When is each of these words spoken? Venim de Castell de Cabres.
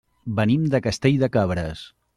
Venim 0.39 0.63
de 0.75 0.81
Castell 0.87 1.21
de 1.27 1.31
Cabres. 1.37 1.87